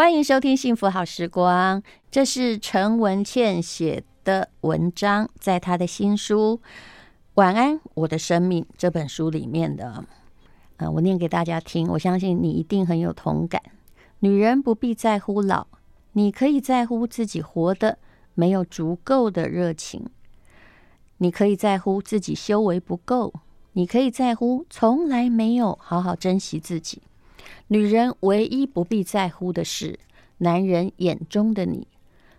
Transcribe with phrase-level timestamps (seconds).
[0.00, 6.58] 欢迎收听《幸福好时光》，这是陈文茜写的文章，在她的新书
[7.34, 10.02] 《晚安，我的生命》这本书里面的。
[10.78, 13.60] 呃，我念给大家听，我相信你一定很有同感。
[14.20, 15.66] 女人不必在乎老，
[16.12, 17.98] 你可以在乎自己活得
[18.32, 20.06] 没有足够的热情，
[21.18, 23.34] 你可以在乎自己修为不够，
[23.74, 27.02] 你可以在乎从来没有好好珍惜自己。
[27.68, 29.98] 女人唯一不必在乎的是
[30.38, 31.86] 男人眼中的你，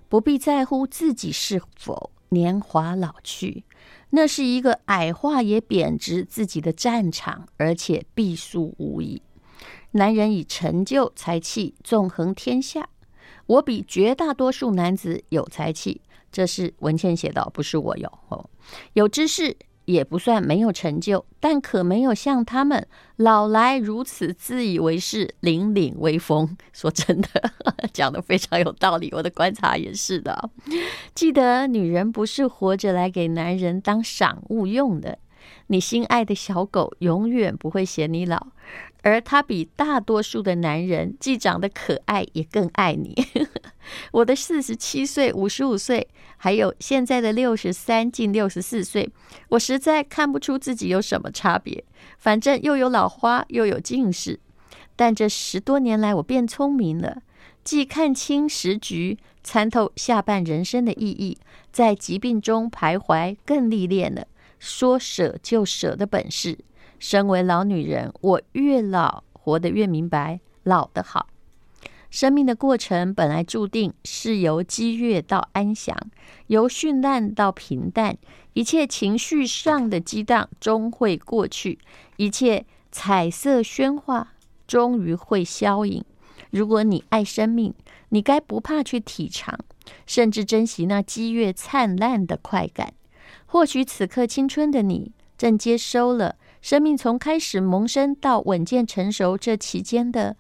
[0.10, 3.64] 不必在乎自己是否年华老去，
[4.12, 9.22] 那是一个矮化也贬值自己的战场，而且必输无疑。
[9.92, 12.90] 男人以成就才气纵横天下，
[13.46, 18.50] 我比绝大多数男子有才气，这是文茜写的，不是我有哦，
[18.94, 19.58] 有知识。
[19.92, 22.88] 也不算没有成就，但可没有像他们
[23.18, 26.58] 老来如此自以为是、凛凛威风。
[26.72, 27.30] 说真的，
[27.92, 30.50] 讲得非常有道理，我的观察也是的。
[31.14, 35.18] 记得，女人不是活着来给男人当赏物用的。
[35.68, 38.48] 你心爱的小狗永远不会嫌你老，
[39.02, 43.16] 而他比大多数的男人既长得可爱，也更爱你。
[44.14, 46.08] 我的四十七岁、五十五岁，
[46.38, 49.10] 还有现在的六十三、近六十四岁，
[49.50, 51.84] 我实在看不出自己有什么差别。
[52.18, 54.40] 反正又有老花，又有近视，
[54.96, 57.24] 但这十多年来，我变聪明了，
[57.64, 61.38] 既看清时局，参透下半人生的意义，
[61.72, 64.28] 在疾病中徘徊，更历练了。
[64.60, 66.60] 说舍就舍的本事。
[67.02, 71.28] 身为老女人，我越老活得越明白老的好。
[72.12, 75.98] 生命的过程本来注定是由激越到安详，
[76.46, 78.16] 由绚烂到平淡。
[78.54, 81.80] 一切情绪上的激荡终会过去，
[82.18, 84.34] 一切彩色喧哗
[84.68, 86.06] 终于会消隐。
[86.52, 87.74] 如果你爱生命，
[88.10, 89.58] 你该不怕去体尝，
[90.06, 92.94] 甚至珍惜那激越灿烂的快感。
[93.48, 100.38] 或许此刻青春的你正接收了生命从开始萌生到稳健成熟这期间的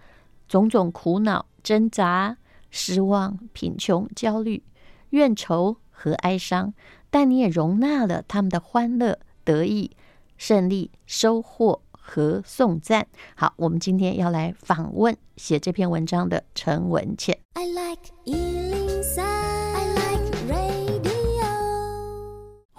[0.47, 2.37] 种种苦恼、挣扎、
[2.69, 4.63] 失望、贫穷、焦虑、
[5.09, 6.73] 怨愁和哀伤，
[7.09, 9.91] 但你也容纳了他们的欢乐、得意、
[10.37, 13.07] 胜利、收获和颂赞。
[13.35, 17.39] 好，我们今天要来访问写这篇文章的陈文茜。
[17.53, 18.80] I like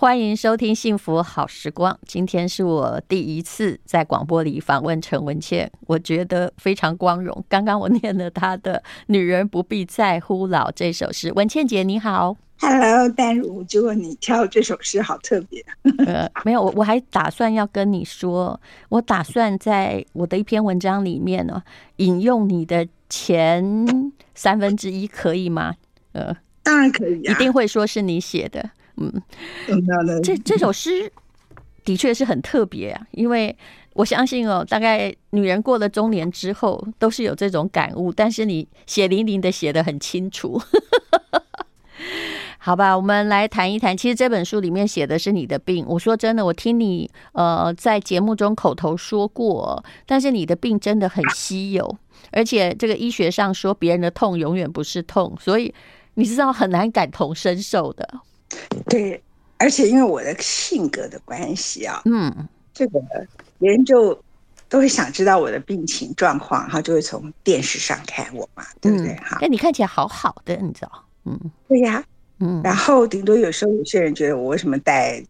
[0.02, 1.92] 欢迎收听《幸福好时光》。
[2.08, 7.44] 今天是我第一次在广播里访问陈文茜，我觉得非常光荣。
[7.48, 11.32] 刚刚我念了她的《女人不必在乎老》这首诗。
[11.34, 15.64] 文茜姐你好，Hello，丹如，结果你挑这首诗好特别。
[16.04, 21.62] 呃，没有，我我还打算要跟你说，我打算在我的一篇文章里面呢，
[21.98, 25.76] 引用你的前三分之一，可以吗？
[26.10, 28.70] 呃，当然可以啊，一定会说是你写的。
[28.96, 29.22] 嗯，
[30.22, 31.10] 这这首诗
[31.84, 33.56] 的确是很特别啊，因为
[33.94, 40.60] 我相信哦，大概女人过了中年之后都是有这种感悟，但是你血淋淋的写的很清楚，
[42.58, 42.96] 好吧？
[42.96, 45.84] 我们来谈一谈，其实这本书里面写的是你的病。
[45.88, 51.96] 我说真的，我听你呃在节目中口头说过，但是你的病真的很稀有，
[52.30, 55.74] 而且这个医学上说别人的痛永远不是痛，所以
[56.14, 58.08] 你知道很难感同身受的。
[58.88, 59.22] 对，
[59.58, 63.00] 而且因为我的性格的关系啊，嗯，这个
[63.58, 64.18] 别人就
[64.68, 69.14] 都会想知道我的病情状况，然后就会从电视上看我嘛，对不对？
[69.16, 71.04] 哈、嗯，但你看起来好好的，你知道？
[71.24, 72.02] 嗯，对呀，
[72.40, 75.22] 嗯，然后顶多有时候有些人觉得我为什么戴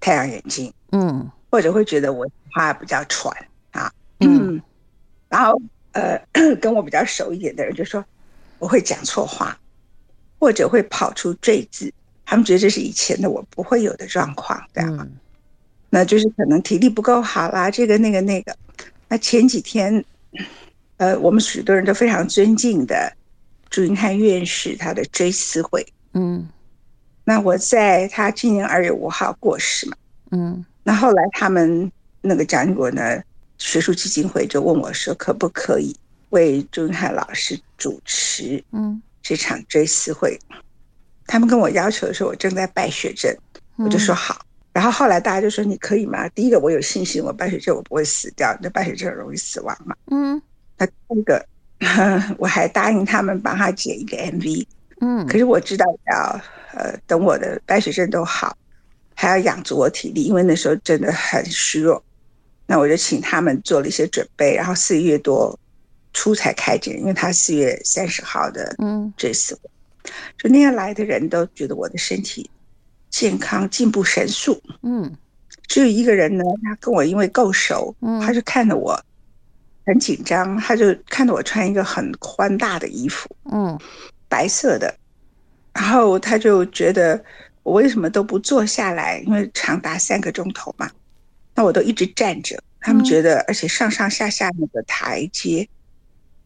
[0.00, 3.32] 太阳眼镜，嗯，或者会觉得我话比较喘
[3.70, 4.62] 啊，嗯，嗯，
[5.28, 5.60] 然后
[5.92, 6.18] 呃，
[6.60, 8.04] 跟我比较熟一点的人就说
[8.58, 9.56] 我会讲错话，
[10.40, 11.92] 或者会跑出赘字。
[12.30, 15.10] 他们觉得这是以前的我不会有的状况，这样，嗯，
[15.88, 18.54] 那就是可能体力不够好啦，这个那个那个。
[19.08, 20.04] 那前几天，
[20.98, 23.10] 呃，我们许多人都非常尊敬的
[23.70, 25.82] 朱云汉院士他的追思会，
[26.12, 26.46] 嗯，
[27.24, 29.96] 那我在他今年二月五号过世嘛，
[30.32, 33.22] 嗯，那后来他们那个蒋经国呢
[33.56, 35.96] 学术基金会就问我说，可不可以
[36.28, 40.38] 为朱云汉老师主持嗯这场追思会？
[40.50, 40.58] 嗯
[41.28, 43.32] 他们跟我要求的时候，我正在败血症，
[43.76, 44.44] 我就说好。
[44.72, 46.28] 然后后来大家就说你可以吗？
[46.30, 49.94] 第一个我有信心，我败血症我不会死掉，那败血症容易死亡嘛。
[50.10, 50.40] 嗯。
[50.76, 51.46] 那第二个，
[52.38, 54.66] 我还答应他们帮他剪一个 MV。
[55.00, 55.26] 嗯。
[55.26, 56.40] 可是我知道要
[56.74, 58.56] 呃等我的败血症都好，
[59.14, 62.02] 还要养足我体力，因为那时候真的很虚弱。
[62.66, 65.58] 那我就请他们做了一些准备，然后四月多
[66.12, 69.70] 初才开诊，因为他四月三十号的嗯追思会，
[70.36, 72.50] 就那样来的人都觉得我的身体
[73.10, 75.16] 健康进步神速，嗯，
[75.66, 78.98] 只有一个人呢，他跟我因为够熟，嗯，他就看着我
[79.86, 83.78] 很紧张，他就看着我穿一个很宽大的衣服，嗯，
[84.28, 84.94] 白色的，
[85.72, 87.22] 然后他就觉得
[87.62, 90.90] 我为什么都不坐下来，因为长达三个钟头嘛，
[91.54, 92.62] 那我都一直站着。
[92.80, 95.74] 他们觉得，而且上上下下那个台阶，嗯、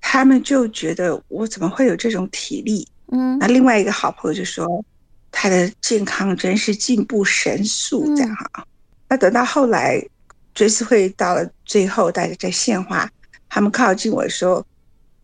[0.01, 2.89] 他们就觉得我怎么会有这种体力？
[3.13, 4.85] 嗯，那另外一个好朋友就说，
[5.31, 8.51] 他的健康真是进步神速，这样哈。
[8.59, 8.65] 嗯、
[9.09, 10.03] 那等到后来
[10.55, 13.09] 追思会到了最后，大家在献花，
[13.49, 14.65] 他们靠近我的时候，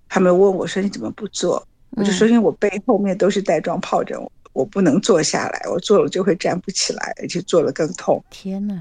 [0.09, 4.19] 他们问我说：“你怎么不坐？”我就说：“因为我背后面都是带状疱疹，
[4.53, 8.75] 我不能坐下来，我坐了就会站不起来，而且坐了更痛。”天哪！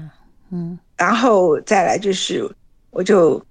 [0.50, 2.46] 嗯，然后再来就是，
[2.90, 3.42] 我就，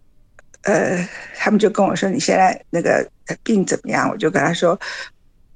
[0.62, 3.08] 呃，他们就跟我说，你现在那个
[3.44, 4.10] 病怎么样？
[4.10, 4.80] 我就跟他说，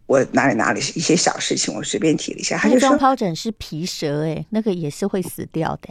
[0.05, 2.57] 我哪里哪里一些小事情，我随便提了一下。
[2.57, 5.89] 他就说，疱疹是皮蛇，哎，那个也是会死掉的。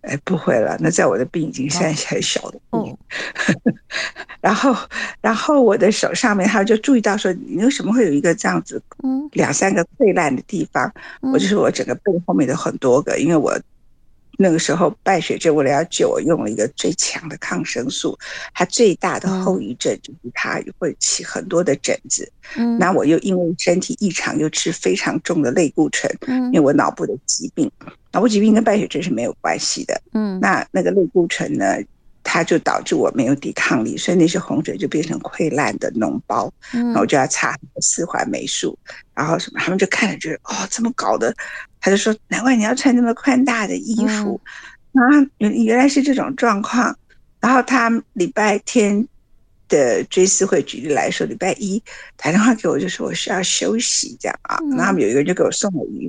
[0.00, 2.80] 哎，不会了，那在我的病已经算是很小的病。
[2.80, 2.98] 哦、
[4.42, 4.76] 然后，
[5.20, 10.92] 然后我的手上面，他就注意到说，你为什么会有一个这样子，嗯，两三个溃烂的地方？
[11.20, 13.58] 嗯、我就说我整个背后面的很多个，因为我。
[14.38, 18.18] 那个时候败血症为了要救我，用了一个最强的抗生素。
[18.54, 22.30] 它最大的后遗症就是它会起很多的疹子。
[22.56, 26.10] 嗯，那我又因为身体异常，又吃非常重的类固醇。
[26.26, 27.70] 嗯，因为我脑部的疾病，
[28.12, 30.00] 脑部疾病跟败血症是没有关系的。
[30.12, 31.76] 嗯，那那个类固醇呢？
[32.24, 38.78] 它就导致我没有抵抗力，所以那些红疹就变成溃烂的脓包，嗯、然后我就要擦四环霉素，
[39.14, 41.34] 然后什么，他们就看着觉得哦，这么搞的，
[41.80, 44.40] 他就说难怪你要穿这么宽大的衣服，
[44.94, 46.96] 啊、嗯，原原来是这种状况。
[47.40, 49.04] 然后他礼拜天
[49.68, 51.82] 的追思会，举例来说，礼拜一
[52.16, 56.08] 打电话给我，就说我需要休息这样啊，然后他们有一个人就给我送了鱼，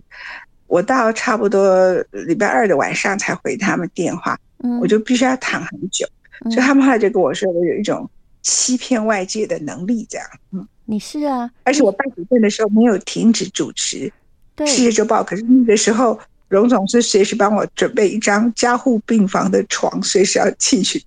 [0.68, 4.38] 我到差不多礼拜二的晚上才回他们电话。
[4.80, 6.08] 我就必须要躺很久，
[6.46, 8.10] 嗯、所以他们后来就跟我说，我有一种
[8.42, 10.28] 欺骗外界的能力，这样。
[10.52, 14.12] 嗯，你是啊，而且我败血症的时候没有停止主持
[14.68, 21.04] 《世界周报》，可是那个时候荣总是随时帮我准备一张加护病房的床，随时要进去，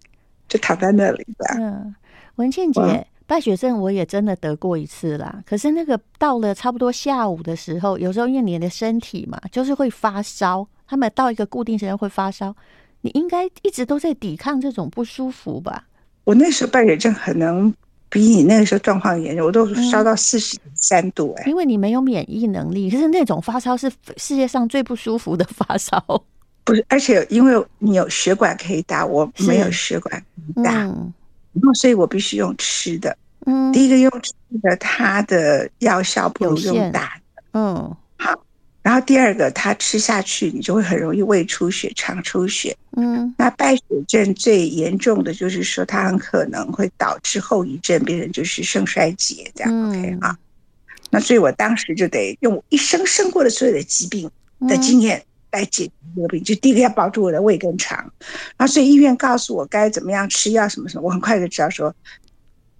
[0.48, 1.46] 就躺在那里的。
[1.58, 1.94] 嗯，
[2.36, 5.42] 文倩姐，嗯、败血症我也真的得过一次啦。
[5.46, 12.54] 可是那个到了差不多下午的时候，有时候因为你的身体嘛，就是会发烧，他们到一个固定时间会发烧。
[13.00, 15.84] 你应该一直都在抵抗这种不舒服吧？
[16.24, 17.72] 我那时候败血症可能
[18.08, 21.50] 比你那个时候状况严重，我都烧到四十三度哎、欸。
[21.50, 26.02] 因为你没有免疫能力，可是那种发烧是世界上最不舒服的发烧。
[26.64, 30.20] 不是，而且因为你有血管可以打，我没有血管
[30.64, 31.12] 打，嗯、
[31.52, 33.16] 然后所以我必须用吃的。
[33.44, 37.42] 嗯，第一个用吃的，它的药效不如用打的。
[37.52, 37.96] 嗯，好。
[38.86, 42.76] 然后第二个，它吃下去，你就会很容易胃出血、肠出血。
[42.96, 49.72] 嗯，那败血症最严重的就是说，它很可能会导致后遗症，变成就是肾衰竭这样。
[49.74, 50.38] 嗯、OK 啊，
[51.10, 54.30] 那所以我当时就得用我一生生过的所有的疾病
[54.68, 57.98] 的经验来解决这个病，就第一个要保住我的胃跟肠。
[58.56, 61.92] 然后所以医院告诉我该怎么样吃药什么什么，我很快就知道说，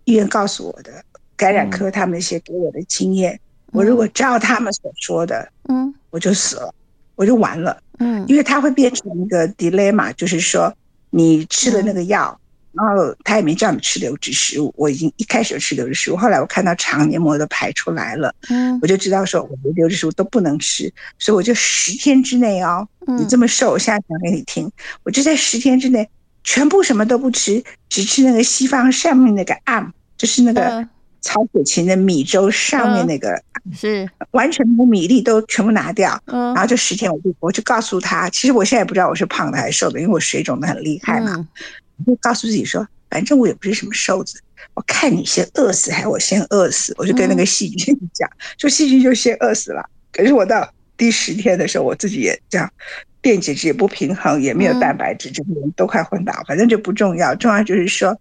[0.05, 1.05] 医院告诉我的
[1.37, 3.41] 感染科他们那些给我的经验。
[3.73, 6.73] 我如果照他们所说的，嗯，我就死了，
[7.15, 10.73] 我就完了，嗯，因为它会变成一个 dilemma，就是说
[11.11, 12.39] 你吃了那个药，
[12.73, 22.87] 嗯、然后他也没叫你吃流质食物，我已经一开始就吃流质食物，后来我看到肠黏膜都排出来了，嗯，我就知道说我的流质食物都不能吃，所以我就十天之内哦，
[23.19, 24.70] 你这么瘦，我现在讲给你听，
[25.03, 26.08] 我就在十天之内
[26.44, 30.63] 全部什么都不吃，只吃那个西方上面那个 AM，就是那个。
[30.63, 30.89] 嗯
[31.27, 33.31] 曹雪芹的米粥上面那个、
[33.65, 36.17] 嗯、是完全把米粒，都全部拿掉。
[36.27, 41.35] 嗯，然后这十天我就我就告诉他，其实我现在也不知道我是胖的还是瘦的，因为我水肿的很厉害嘛。
[41.35, 41.49] 嗯、
[41.97, 44.41] 我就告诉自己说，反正我也不是什么瘦子，
[44.75, 46.95] 我看你先饿死还是我先饿死？
[46.97, 49.85] 我就跟那个细菌讲，说细菌就先饿死了。
[50.13, 52.73] 可是我到第十天的时候，我自己也这样，
[53.21, 56.33] 电解质也不平衡，也没有蛋白质，整个人都快昏倒。
[56.47, 58.17] 反正就不重要，重要就是说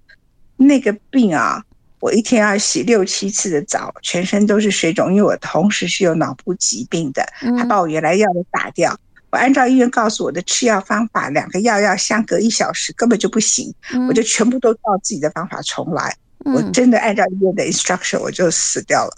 [0.58, 1.64] 那个病啊。
[2.06, 7.26] 我一天要洗六七次的澡，全身都是水肿，因为我同时是有脑部疾病的。
[7.58, 8.96] 他把我原来药都打掉，
[9.32, 13.74] 我按照医院告诉我的吃药方法，两个药要相隔一小时，根本就不行。
[14.08, 16.16] 我就全部都照自己的方法重来。
[16.44, 19.12] 我真的按照医院的 instruction，我就死掉了。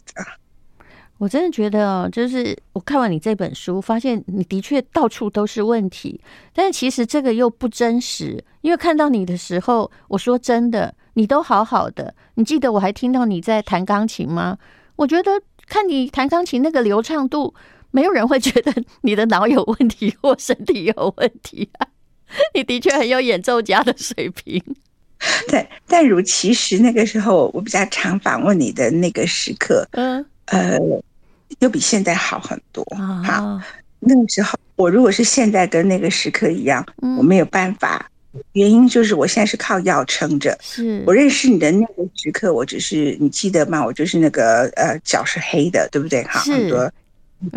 [1.17, 6.22] 我真的觉得哦，就是我看完你这本书，发现你的确到处都是问题，
[6.53, 10.96] 但是其实这个又不真实，因为看到你的时候，我说真的。
[11.17, 12.13] 你都好好的。
[12.36, 14.59] 你记得我还听到你在弹钢琴吗？
[14.95, 15.31] 我觉得
[15.67, 17.55] 看你弹钢琴那个流畅度，
[17.89, 18.71] 没有人会觉得
[19.01, 21.88] 你的脑有问题或身体有问题啊。
[22.53, 24.63] 你的确很有演奏家的水平。
[25.50, 30.77] 对，但如其实那个时候我比较常访问你的那个时刻，嗯呃，
[31.59, 32.83] 又比现在好很多。
[32.91, 33.59] 哦、好，
[34.01, 38.07] 那个时候我如果是现在跟那个时刻一样，嗯、我没有办法。
[38.53, 40.57] 原因就是我现在是靠药撑着。
[40.62, 43.84] 是我认识你的那个时刻，我只是你记得吗？
[43.86, 46.24] 我就是那个呃脚是黑的，对不对？
[46.24, 46.91] 哈，很多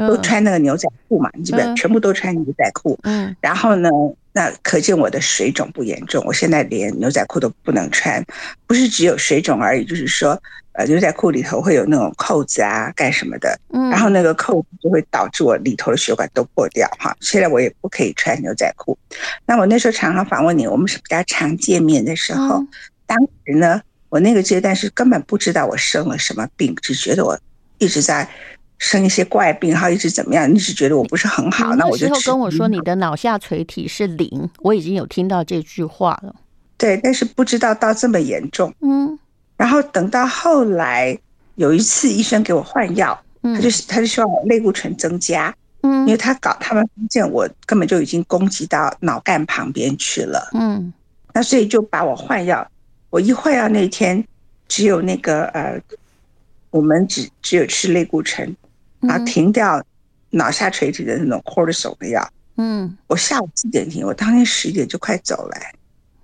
[0.09, 2.99] 都穿那个牛仔裤嘛，你记得全部都穿牛仔裤。
[3.03, 3.89] 嗯，然后呢，
[4.33, 6.25] 那可见我的水肿不严重。
[6.27, 8.25] 我现在连牛仔裤都不能穿，
[8.67, 10.41] 不是只有水肿而已，就是说。
[10.73, 13.59] 呃，牛仔裤里头会有那种扣子啊，干什么的？
[13.73, 17.17] 嗯，然后那个扣子就会导致我里头的血管都破掉哈。
[17.21, 18.97] 现在我也不可以穿牛仔裤。
[19.45, 22.65] 那我那时候常常访问你，我们是比较常见面的时候。
[23.05, 27.37] 当时呢，我那个阶段是根本不知道我生了什么病，只觉得我
[27.79, 28.29] 一直在
[28.79, 31.75] 生一些怪病，然后一直怎么样，一直觉得我不是很好。
[31.75, 36.37] 那我就跟我说你的脑下垂体是零，我已经有听到这句话了。
[36.79, 38.73] 对，但是不知道到这么严重。
[38.81, 39.19] 嗯。
[39.61, 41.19] 然后等到后来
[41.57, 50.91] 有一次医生给我换药，他就他就希望我类固醇增加，嗯，因为他搞他们发现我根本就已经攻击到脑干旁边去了，嗯，
[51.35, 52.67] 那所以就把我换药。
[53.11, 54.27] 我一换药那天，
[54.67, 55.79] 只有那个呃，
[56.71, 58.57] 我们只只有吃类固醇，
[59.01, 59.85] 然后停掉
[60.31, 62.27] 脑下垂体的那种 cortisol 的药，
[62.57, 65.57] 嗯，我下午四点停，我当天十点就快走了。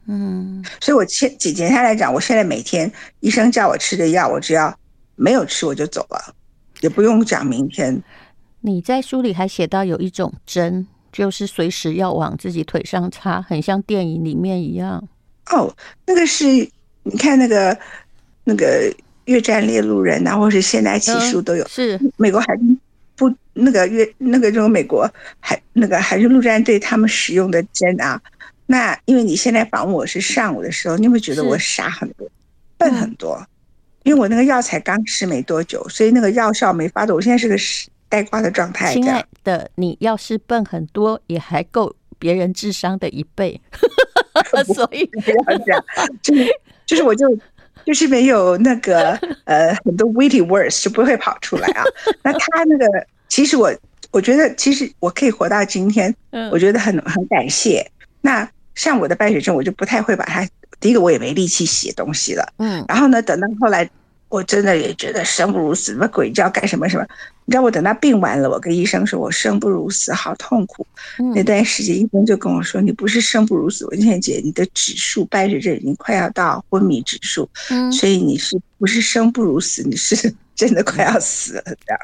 [0.08, 4.72] 嗯，所以我前几天下来讲，我现在每天医生叫我吃的药，我只要
[5.16, 6.34] 没有吃我就走了，
[6.80, 8.00] 也不用讲明天。
[8.60, 15.08] 你在书里还写到有一种针，就是随时要往自己腿上插，很像电影里面一样。
[15.50, 15.74] 哦，
[16.06, 16.46] 那个是
[17.02, 17.76] 你看那个
[18.44, 18.92] 那个
[19.24, 21.64] 越战猎鹿人啊，或是现代奇书都有。
[21.64, 22.78] 嗯、是美国海军
[23.16, 25.08] 不那个越那个这种美国
[25.40, 28.20] 海那个海军陆战队他们使用的针啊。
[28.66, 32.28] 那因为你现在访问我是上午的时候，你会觉得我傻很多，
[32.76, 33.40] 笨很多，
[34.02, 37.14] 因为我那个药才刚吃没多久，所以那个药效没发作。
[37.14, 37.56] 我现在是个
[38.08, 38.92] 呆瓜的状态。
[38.92, 43.60] 亲爱的，你要是笨很多，也还够别人智商的一倍。
[44.74, 45.84] 所以不要这样，
[46.22, 46.46] 就是
[46.84, 47.26] 就是我就
[47.86, 49.12] 就是没有那个
[49.44, 51.82] 呃很多 witty words 就不会跑出来啊。
[52.22, 52.86] 那他那个
[53.28, 53.74] 其实我
[54.10, 56.14] 我觉得其实我可以活到今天，
[56.52, 57.90] 我觉得很很感谢。
[58.20, 60.48] 那像我的败血症，我就不太会把它。
[60.78, 62.52] 第一个，我也没力气写东西了。
[62.58, 62.84] 嗯。
[62.86, 63.88] 然后呢，等到后来，
[64.28, 67.06] 我真的也觉得生不如死，什么鬼叫干什么什么？
[67.46, 70.86] 你知道，我等到病完了，我跟医生说，我生不如死，好痛苦。
[71.18, 71.32] 嗯。
[71.32, 77.48] 那段时间，医生就跟我说：“你不是生不如死，文倩姐，你的指数败血症已经快要到昏迷指数。
[77.70, 77.90] 嗯。
[77.90, 79.82] 所以你是不是生不如死？
[79.82, 81.98] 你是 真的快要死了这样。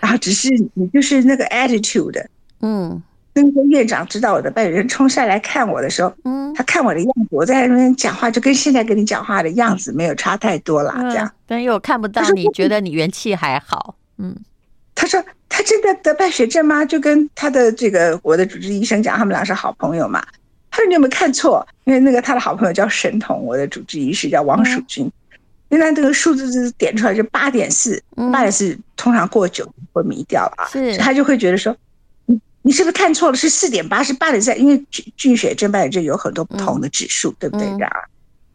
[0.00, 2.24] 然后只是你就是那个 attitude。
[2.62, 3.02] 嗯。
[3.34, 11.28] 那个院长知道我的败血症冲下来看我的时候，嗯，他看我的样子，我在那边讲话就跟现在跟你讲话的样子没有差太多了，这样。
[11.46, 14.34] 但又看不到你，觉得你元气还好，嗯。
[14.94, 16.84] 他说他真的得败血症吗？
[16.84, 20.24] 就跟他的这个我的主治医生讲，他们俩是好朋友嘛。
[20.70, 21.66] 他说你有没有看错？
[21.82, 25.10] 因为那个他的好朋友叫神童，我的主治医师叫王蜀君。
[25.70, 28.00] 原来这个数字是点出来是八点四，
[28.32, 31.76] 八点四通常过久昏迷掉了啊，是，他就会觉得说。
[32.66, 33.36] 你是不是看错了？
[33.36, 34.58] 是四点八，是八点三？
[34.58, 37.66] 因为菌菌血症、败血症有很多不同的指数，嗯、对不对？
[37.66, 37.90] 这样，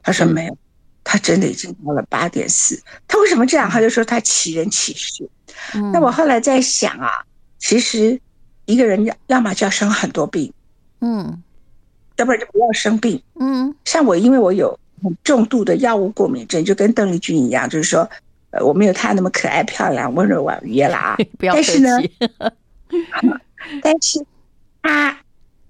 [0.02, 0.58] 他说没有，
[1.04, 2.82] 他真的已经到了八点四。
[3.08, 3.70] 他为什么这样？
[3.70, 5.30] 他就说他奇人奇事。
[5.76, 7.08] 嗯、那我后来在想啊，
[7.60, 8.20] 其实
[8.66, 10.52] 一个人要要么就要生很多病，
[11.02, 11.44] 嗯，
[12.16, 13.76] 要不然就不要生病，嗯。
[13.86, 18.10] 像我，因为我有很重度的药物过敏症，就跟邓丽君一样，就是说，
[18.50, 21.16] 呃，我没有她那么可爱、漂亮、温柔婉约啦。
[21.38, 21.84] 不要客气。
[21.84, 22.10] 但是
[23.20, 23.40] 呢。
[23.82, 24.26] 但是，
[24.82, 25.18] 他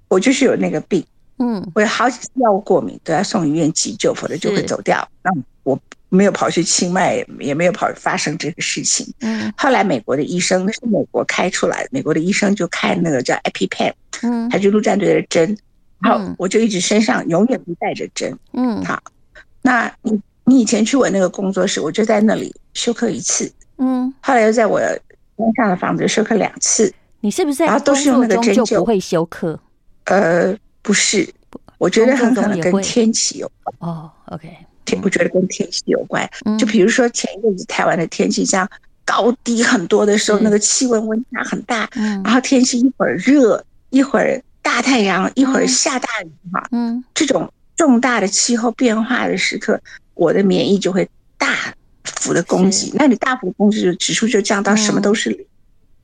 [0.07, 1.05] 我就是有那个病，
[1.37, 5.07] 嗯，我有好几次药物过敏，都要送医院急救，否则就会走掉。
[5.23, 5.31] 那
[5.63, 5.79] 我
[6.09, 9.05] 没有跑去清迈，也没有跑发生这个事情。
[9.21, 13.93] 嗯，后来美国的医生，那是美国开出来的，美国的医生就开那个叫 EpiPen，
[14.23, 15.57] 嗯，他就陆战队的针，
[16.01, 18.35] 然后我就一直身上永远不带着针。
[18.53, 19.01] 嗯，好，
[19.61, 24.79] 那你你以前去我那个工作室，我就在那里休克一次，嗯，后来又在我
[25.35, 26.91] 边上的房子休克两次。
[27.21, 29.59] 你是不是在工作中就不会休克？
[30.05, 31.27] 呃，不是，
[31.77, 33.75] 我觉得很可能跟天气有关。
[33.79, 34.49] 哦，OK，
[34.85, 36.29] 天，我觉得跟天气有关。
[36.57, 38.67] 就比如说前一阵子台湾的天气像
[39.05, 41.89] 高低很多的时候，那个气温温差很大，
[42.23, 49.79] 然后天气一会儿热，一会儿大太阳，一会儿下大雨哈，嗯，这种重大的气候变化的时刻。
[50.13, 51.73] 我的免疫就会大
[52.03, 52.91] 幅的攻击。
[52.95, 55.45] 那你大幅的攻击，就指数就降到什么都是零。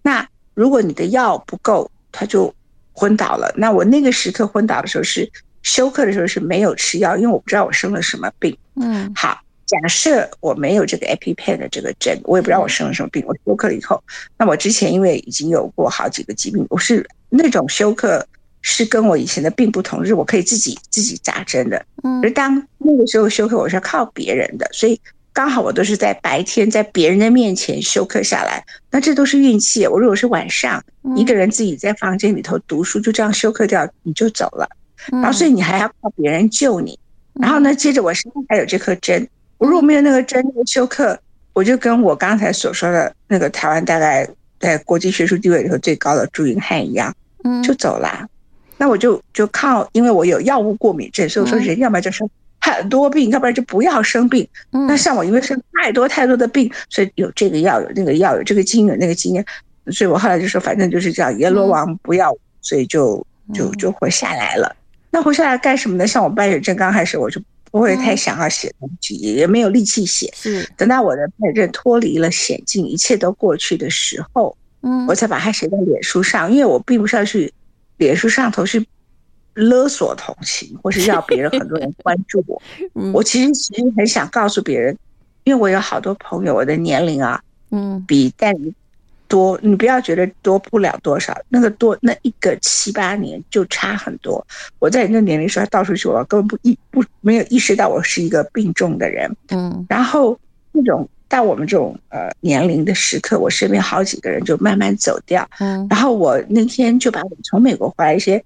[0.01, 2.51] 那如果你的药不够，他就
[2.93, 3.53] 昏倒了。
[3.55, 5.29] 那我那个时刻昏倒的时候是
[5.61, 8.57] 休克的时候是没有吃药，因为我不知道我生了什么病。
[8.75, 13.23] 嗯，好，假设我没有这个 EpiPen 的这个针，我也不知道我生了什么病。
[13.27, 14.01] 我休克了以后，
[14.37, 18.25] 那我之前因为已经有过好几个疾病，我是那种休克
[18.61, 21.85] 是跟我以前的病不同，就是我可以自己自己扎针的。
[22.03, 24.99] 嗯，而当那个时候休克，我是要靠别人的，所以。
[25.35, 29.85] 刚好我都是在白天在别人的面前休克下来，那这都是运气。
[29.85, 30.81] 我如果是晚上
[31.17, 34.65] 一个人自己在房间里头读书，就这样休克掉，你就走了。
[35.11, 36.97] 然后所以你还要靠别人救你。
[37.33, 39.27] 然后呢，接着我身上还有这颗针，
[39.57, 41.19] 我如果没有那个针，那个休克，
[41.51, 44.25] 我就跟我刚才所说的那个台湾大概
[44.57, 47.13] 在国际学术地位里头最高的朱云汉一样，
[47.61, 48.25] 就走了。
[48.77, 52.23] 那我就就靠，因为我有药物过敏症，所以我说人要么就是。
[52.73, 54.47] 很多病，要不然就不要生病。
[54.71, 59.45] 那像我，因为生太多太多的病，所以有这个药，有那个药，有这个经有那个经验，
[59.91, 64.75] 所以我后来就说，反正就是这样，阎罗王不要，所以就就就活下来了。
[65.11, 66.07] 那活下来干什么呢？
[66.07, 70.33] 像我败血症刚开始，我就不会太想要写东西，也没有力气写。
[70.35, 77.53] 是等到我的败血症脱离了险境，一切都过去的时候，嗯，我才把它写在脸书上，因为我并不是要去
[77.97, 78.83] 脸书上头去。
[79.55, 82.61] 勒索同情，或是要别人很多人关注我。
[83.13, 84.95] 我其实其实很想告诉别人，
[85.45, 88.73] 因为我有好多朋友，我的年龄啊，嗯，比但你
[89.27, 94.45] 多，你不要觉得多不了多少，那个多那一个七八年就差很多。
[94.77, 99.33] 我在你那年龄时候到处去，我根本不意不没有意识到我是一个病重的人。
[99.49, 100.37] 嗯，然后
[100.73, 105.47] 那种到我们这种呃年龄的时刻，我身边好几个人就慢慢走掉。
[105.59, 108.43] 嗯，然后我那天就把我从美国回来一些。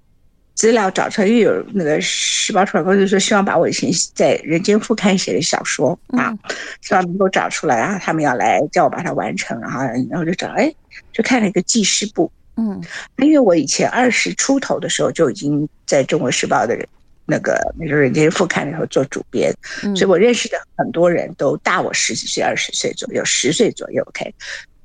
[0.60, 6.38] 资料找出来，又有那个时报出版公司说，希望把我以前在《人间副刊》写的小说啊，
[6.82, 10.70] 希望能够找出来，然后他们要来叫我把它完成，然后然后就找，哎，
[11.14, 12.84] 就看了一个记事簿，嗯，
[13.20, 16.86] 因为我以前二十出头的时候就已经在中国时报的人
[17.26, 19.56] 那个那个《人间副刊》里头做主编，
[19.96, 24.36] 所以我认识的很多人都大我十几岁、二十岁左右，十岁左右，OK，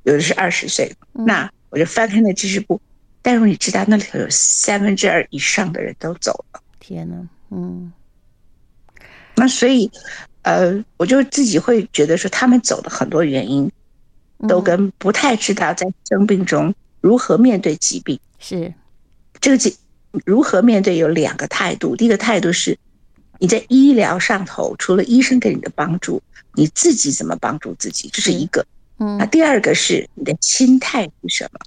[0.05, 2.81] 有的是二十岁，那我就翻开那记事簿。
[3.25, 6.61] 但是你知道，那里头有三分之二以上的人都走了。
[6.79, 7.91] 天呐，嗯，
[9.35, 9.91] 那所以，
[10.43, 13.73] 呃，我就自己会觉得说，他们走的很多原因，
[14.47, 18.75] 都跟不太知道在生病中如何面对疾病是。
[19.41, 19.75] 这个疾
[20.27, 22.79] 如何面对有两个态度，第一个态度是
[23.39, 28.67] 你在医疗上头，除了医生给你的帮助，你自己怎么帮助自己，这是一个。
[28.99, 31.59] 嗯，那第二个是你的心态是什么？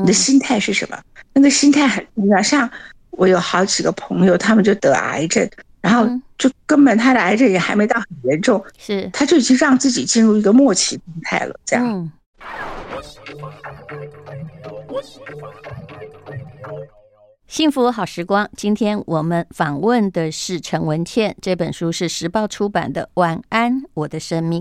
[0.00, 0.98] 你的心态是什么？
[1.32, 2.42] 那个心态很重要。
[2.42, 2.68] 像
[3.10, 5.48] 我有好几个朋友，他们就得癌症，
[5.80, 6.08] 然后
[6.38, 11.54] 就根本他的癌症也还没到很严重，是他就已经让自己进入一个末期状态了。
[11.64, 12.12] 这样。
[17.46, 24.60] 幸福好时光，今天我们访问的是陈文茜，这本书是时报出版的《晚安，我的生命》。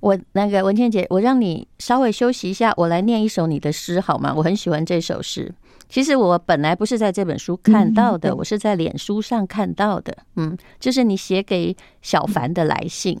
[0.00, 4.32] 我那个文倩姐，我让你稍微休息一下，我来念一首你的诗好吗？
[4.36, 5.52] 我很喜欢这首诗。
[5.88, 10.16] 其实我本来不是在这本书看到的，我是在脸书上看到的。
[10.36, 13.18] 嗯，就是你写给小凡的来信。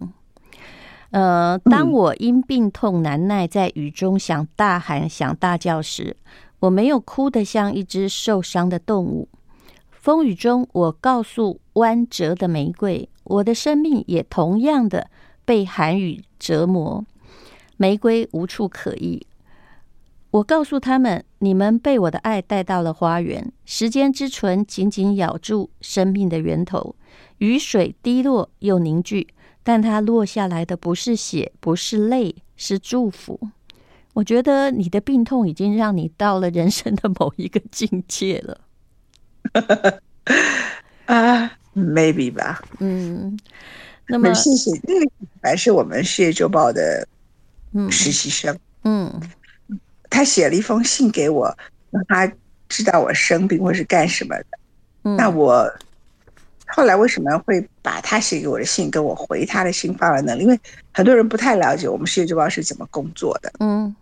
[1.10, 6.16] 呃，当我因病痛难耐，在雨中想大喊、想大叫时，
[6.60, 9.28] 我没有哭得像一只受伤的动物。
[9.90, 15.08] 风雨中，我告诉弯折的玫瑰，我的生命也同样的。
[15.50, 17.04] 被寒雨折磨，
[17.76, 19.26] 玫瑰无处可依。
[20.30, 26.94] 我告诉他们：“你们被我的爱带到了花园，时间之唇紧紧咬住生命的源头。
[27.38, 29.26] 雨水滴落又凝聚，
[29.64, 33.48] 但它落下来的不是血，不是泪，是祝福。”
[34.14, 38.60] 我觉得你的病痛已经让你到了人生的某一个境界了。
[41.06, 42.62] 啊，maybe 吧。
[42.78, 43.36] 嗯。
[44.10, 47.06] 那么谢谢，那个还是我们《事业周报》的
[47.90, 49.08] 实习生，嗯，
[49.68, 49.78] 嗯，
[50.10, 51.56] 他写了一封信给我，
[51.90, 52.30] 让他
[52.68, 54.44] 知道我生病或是干什么的。
[55.04, 55.72] 嗯，那我
[56.66, 60.42] 后来为什么会把他写给我的信跟我回他的信放在那里？
[60.42, 60.58] 因为
[60.92, 63.52] 很多人不太了解我们《事业周报》是怎么工作的。
[63.60, 63.94] 嗯，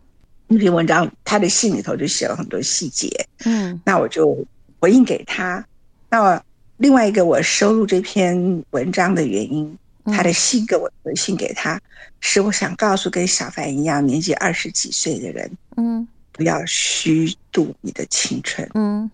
[0.47, 3.09] 那篇文章他的信里头就写了很多细节。
[3.44, 4.44] 嗯，那我就
[4.81, 5.64] 回应给他。
[6.11, 6.42] 那
[6.79, 9.79] 另外一个我收录这篇文章的原因。
[10.12, 11.81] 他的信给我回信给他，
[12.21, 19.11] 是我想告诉跟小凡一样年纪二十几岁的人，嗯，不要虚度你的青春，嗯，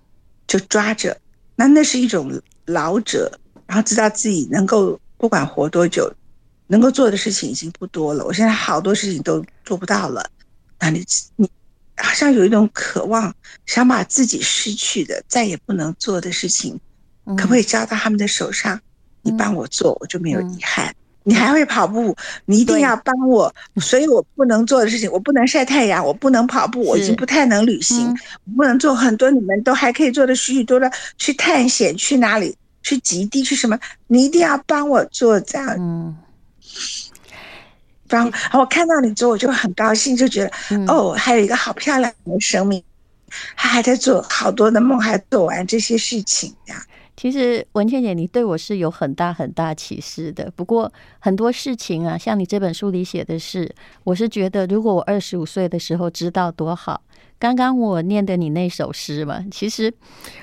[0.47, 1.17] 就抓着，
[1.57, 6.13] 那那是一种老者，然后知道自己能够不管活多久，
[6.67, 8.25] 能够做的事情已经不多了。
[8.25, 10.31] 我现在好多事情都做不到了，
[10.79, 11.05] 那你
[11.37, 11.49] 你
[11.97, 13.35] 好像有一种渴望，
[13.67, 16.79] 想把自己失去的、再也不能做的事情，
[17.25, 18.81] 可不可以交到他们的手上？
[19.25, 20.95] 你帮我做，我就没有遗憾。
[21.27, 35.75] 你还会跑步，你一定要帮我，所以我不能做的事情，我不能晒太阳，我不能跑步，我已经不太能旅行，我不能做很多你们都还可以做的许许多多去探险，去哪里，去极地，去什么，你一定要帮我做这样。
[35.79, 36.15] 嗯，
[38.07, 42.85] 帮我看到你做，我就很高兴，就觉得哦，还有一个好漂亮的生命，
[43.57, 46.83] 他还在做好多的梦，还做完这些事情这样。
[47.17, 50.53] 其实文倩姐，你对我是有很大很大启示的。
[50.57, 53.73] 不过很多事情啊，像你这本书里写的是，
[54.03, 57.03] 我是觉得如果我二十五岁的时候知道多好。
[57.39, 59.93] 刚刚我念的你那首诗嘛，其实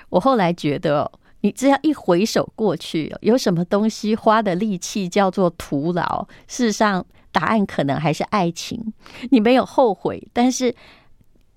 [0.10, 6.28] 我后来觉得哦，你只要一回首过去，有什么东西花的力气叫做徒劳？
[6.48, 8.94] 事实上，答案可能还是爱情。
[9.32, 10.76] 你没有后悔，但是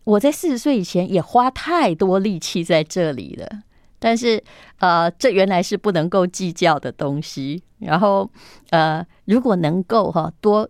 [0.05, 3.63] 我在四十岁以前也花太多力气在这里了。
[4.05, 4.45] 但是，
[4.81, 7.63] 呃，这原来是不能够计较的东西。
[7.79, 8.31] 然后，
[8.69, 10.69] 呃，如果能够哈多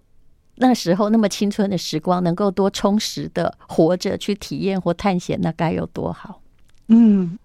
[0.55, 6.41] 那时候那么青春的时光，能够多充实的活着去体验或探险，那该有多好。
[6.87, 7.37] 嗯，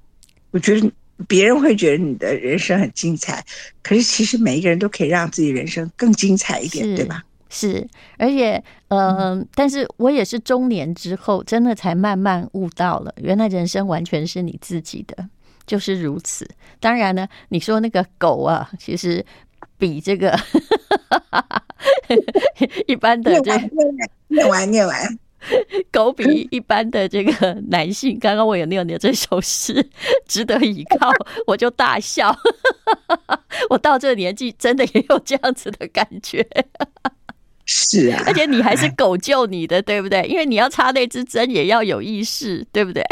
[0.52, 0.92] 我觉得
[1.28, 3.44] 别人会觉得你的人生很精彩，
[3.82, 7.24] 可是其实每一个人都可以让自己人生更精彩一点，对吧？
[7.50, 7.88] 是，
[8.20, 15.28] 而且，嗯、呃，但是我也是中年之后，真的才慢慢悟到了，原来人生完全是你自己的。
[15.70, 16.50] 就是如此。
[16.80, 19.24] 当然呢，你说那个狗啊，其实
[19.78, 20.36] 比这个
[22.88, 23.56] 一般的这
[24.30, 25.20] 念完念完，
[25.94, 29.88] 狗比一般的这个男性，刚刚我有念的这首诗，
[30.28, 31.12] 值得依靠，
[31.46, 32.36] 我就大笑。
[33.70, 36.44] 我到这个年纪，真的也有这样子的感觉。
[37.66, 40.24] 是啊，而且你还是狗救你的，对不对？
[40.24, 43.04] 因为你要插那支针，也要有意识，对不对？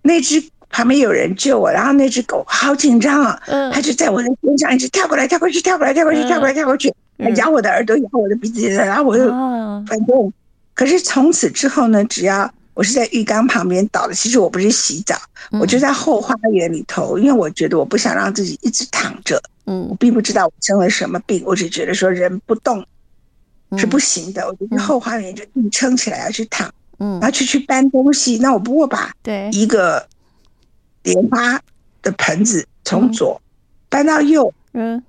[0.00, 0.50] 那只。
[0.70, 6.94] 旁边有人救我，然后那只狗好紧张啊，它就在我的身上一直跳过来、跳过去、跳过来、跳过去、跳过来、跳过去，
[7.34, 9.28] 咬我的耳朵、咬我的鼻子，然后我又
[9.86, 10.32] 反正。
[10.72, 15.16] 可是从此之后呢，只要我是在浴缸旁边倒的，其实我不是洗澡，
[15.60, 19.42] 我就在后花园里头，因为我觉得我不想让自己一直躺着。
[19.66, 22.82] 嗯，我并不知道我生了什么病，我只觉得说人不动
[23.76, 29.50] 是不行的，我就去后花园就硬撑起来要去躺，嗯，然后去去搬东西，那我不过把对。
[29.52, 30.06] 一个。
[31.02, 31.60] 莲花
[32.02, 33.40] 的盆子从左
[33.88, 35.02] 搬到右，嗯，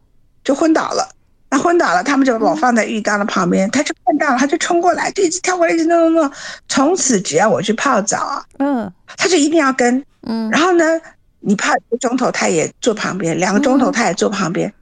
[0.43, 1.09] 就昏倒了。
[1.49, 6.31] 那昏倒了，他们就把我放在浴缸的旁边，他就看到了，他就冲过来，就一直跳过来，一直弄弄弄。
[6.69, 10.49] 从此只要我去泡澡啊，嗯，他就一定要跟，嗯。
[10.49, 10.85] 然后呢，
[11.41, 14.73] 你泡一个钟头，他也坐旁边；两个钟头，他也坐旁边，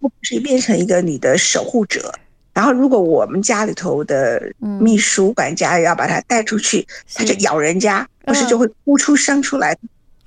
[0.00, 2.12] 不是变成一个你的守护者。
[2.52, 9.74] 然后，如果我们家里头的秘书管家要把他带出去，他就咬人家，不是就会哭出声出来。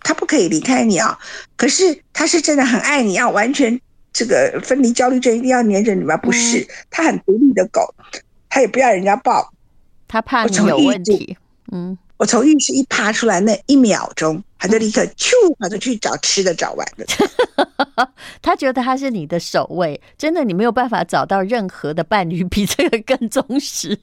[0.03, 1.17] 他不可以离开你啊！
[1.55, 3.79] 可是他是真的很爱你，要完全
[4.11, 6.17] 这个分离焦虑症一定要黏着你吗？
[6.17, 7.93] 不是，他很独立的狗，
[8.49, 9.53] 他也不要人家抱，
[10.07, 11.37] 他怕你有问题。
[11.71, 17.05] 嗯，我从浴室一爬出来那一秒钟，他就立刻咻，他就去找吃的找玩的。
[18.41, 23.97] 他觉得他是你的守卫，真的，你没有办法找到任何的伴侣比这个更忠实。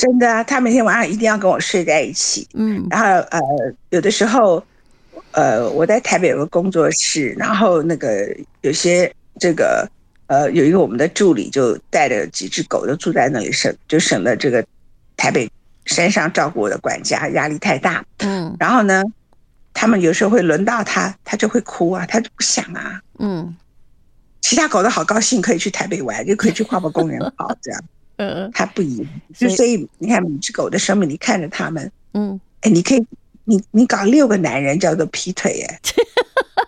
[0.00, 2.48] 真的啊，他每天晚上一定要跟我睡在一起。
[2.54, 3.38] 嗯，然后呃，
[3.90, 4.64] 有的时候，
[5.32, 9.86] 呃，我在台北有个工作室，然后那个有些这个
[10.28, 14.64] 呃，有一个我们的助理就带着几只狗，就住在那里省，就省得这个
[15.18, 15.46] 台北
[15.84, 18.02] 山上照顾我的管家压力太大。
[18.20, 19.02] 嗯，然后呢，
[19.74, 22.98] 他们有时候会轮到他，他就会哭啊，他就不想啊。
[23.18, 23.54] 嗯，
[24.40, 27.84] 其他狗都好高兴，可以去台北玩，就可以去花博公园跑这样。
[28.20, 33.06] 嗯，他不一样，就所以你看，每只狗的生命，你看着它们，嗯，哎，你可以，
[33.44, 35.80] 你你搞六个男人叫做劈腿，耶，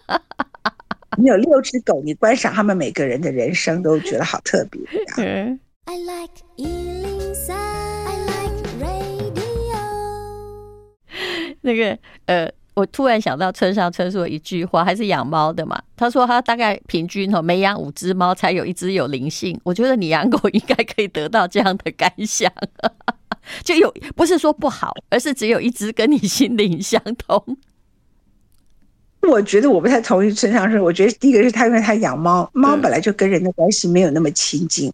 [1.19, 4.81] 你有六只狗，你观赏他们每个人的人生，都觉得好特别。
[5.19, 9.77] 嗯，I like 103, I like radio。
[11.61, 12.51] 那个，呃。
[12.75, 15.81] 我突然想到村上春树的一句话，还是养猫的嘛？
[15.97, 19.61] 他说他大概平均哦，每养五只猫才有一只有灵性。
[19.63, 22.51] 我觉得你养狗应该可以得到这样的感想，
[23.63, 27.59] 就有不是说不好，而是只有一只跟你心灵相通。
[29.29, 30.85] 我觉得我不太同意村上春树。
[30.85, 34.93] 我觉得第一个是他，因为他养猫，猫本来就跟人的关系没有那么亲近。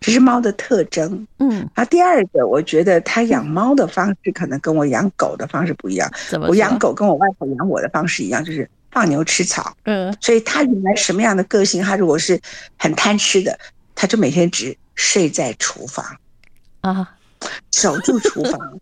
[0.00, 6.10] 这是猫的特征，嗯，啊，第二个，我觉得他养猫的方式可能跟我养狗的方式不一样。
[6.28, 6.48] 怎么？
[6.48, 9.76] 我养狗跟我外婆养我的方式一样，就是放牛吃草。
[9.84, 11.82] 嗯，所以它原来什么样的个性？
[11.82, 12.40] 它如果是
[12.78, 13.58] 很贪吃的，
[13.94, 16.04] 它就每天只睡在厨房
[16.80, 17.14] 啊，
[17.70, 18.80] 守住厨房。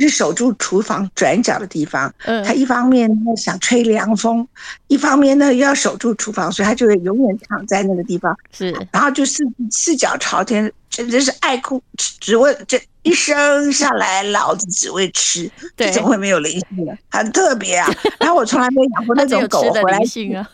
[0.00, 4.46] 是守住厨房转角的地方，嗯，他一方面呢想吹凉风，
[4.88, 16.92] 一方面呢又要守住厨房，所以他就会永远躺在那个地方，是，然后就四四脚朝天，真的是爱哭，只为这一生下来，老子只为吃，对，怎么会没有灵性呢？
[17.10, 17.88] 很特别啊！
[18.18, 20.50] 然后我从来没养过那种狗回来，啊、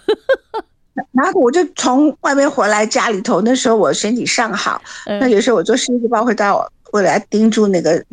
[1.13, 8.05] 然后我就从外面回来家里头，那时候我身体尚好，嗯、那有时候我做狮子报会到我，我来盯住那个。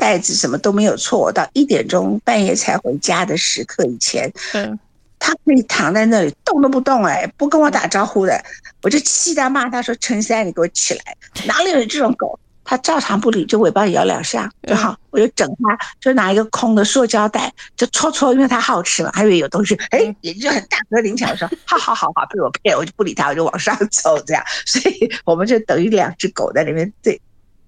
[0.00, 4.76] 袋子什么都没有错，我到一点钟半夜才回家的时刻以前，嗯，
[5.18, 8.42] 他可以躺在那里动都不动，哎，不跟我打招呼的，
[8.82, 11.16] 我就气他骂他说：“陈三，你给我起来！
[11.46, 14.96] 哪里有这种狗？”他照常不理，就尾巴摇两下就好。
[15.10, 27.20] 我就整他，就拿一个空的塑胶袋就戳戳，因为他好吃嘛，还以为有东西，哎，眼睛就很大颗灵巧，说：“好好好好，被我骗，我就不理他，我就往上走，这样。”所以我们就等于两只狗在里面对。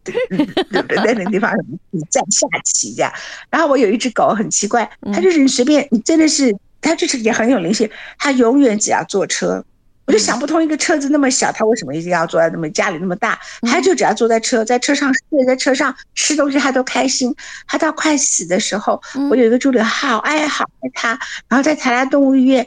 [0.05, 1.53] 对，在那个地方
[1.91, 3.13] 你站下棋这样，
[3.51, 7.89] 然后我有一只狗很奇怪，它就是你随便，你真的是，它就是也很有灵性，
[8.19, 9.65] 它永远只要坐车，
[10.07, 13.39] 我就想不通，一个车子那么小，它为什么一定要坐在那么家里那么大？
[13.63, 17.35] 它就只要坐在车，在车上睡，在车上吃东西，它都开心。
[17.67, 22.67] 它到快死的时候，我有一个助理好爱好爱它，然后在台大动物医院。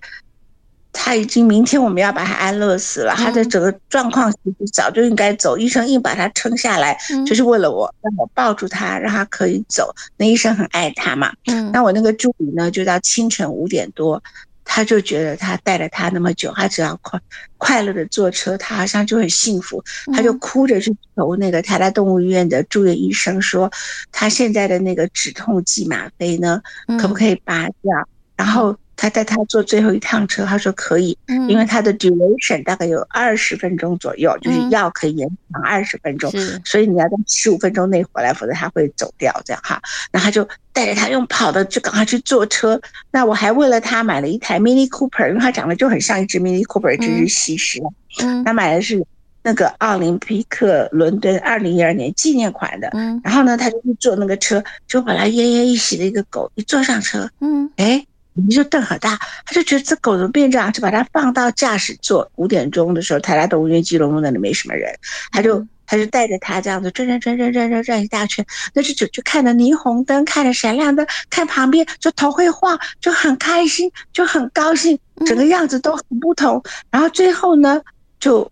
[0.98, 9.94] 他已经明天我们要把他安乐死了，他的整个状况其实早就应该走，医生硬把他撑下来，就是为了我让我抱住他，让他可以走。
[10.16, 14.24] 那医生很爱他嘛，嗯，那我那个助理呢，就到清晨五点多，
[14.64, 17.20] 他就觉得他带了他那么久，他只要快
[17.58, 23.70] 快乐的坐车，他好像就很幸福，他就哭着去求那个台大动物医院的住院医生说，
[24.14, 26.62] 他现在的那个止痛剂吗啡呢，
[27.00, 28.08] 可不可以拔掉？
[28.38, 28.76] 然后。
[29.06, 31.16] 他带他坐最后一趟车，他说可以，
[31.48, 36.32] 因为他的 duration 大概有二十分钟左右，就是药可以延长二十分钟，
[36.64, 39.32] 所以你要在十五分钟内回来，否则他会走掉。
[39.46, 39.80] 这样哈，
[40.12, 42.82] 那他就带着他用跑的，就赶快去坐车。
[43.12, 47.80] 那我还为了他买了一台 Mini Cooper，因为他长得就很像一只 Mini Cooper，这只西施。
[48.24, 49.06] 嗯，他买的是
[49.44, 52.90] 那个奥林匹克伦敦二零一二年纪念款的。
[52.94, 58.04] 嗯，然后呢，他就去坐那个车，就把他奄奄一息的一个狗一坐上车，嗯，哎。
[58.36, 62.30] 你就瞪很大，他就觉得这狗怎么变这样，就把它放到驾驶座。
[62.36, 64.94] 五点钟的时候，台大动物园基隆路那里没什么人，
[65.32, 68.46] 他就他就带着它这样子转转转转转转转一大圈。
[68.74, 76.62] 那只狗就看着霓虹灯，看着闪亮灯，看旁边就头会晃，就很开心，就很高兴，整个样子都很不同。
[76.92, 77.82] 然后最后呢，
[78.20, 78.52] 就